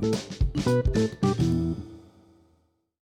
[0.00, 0.39] Bye.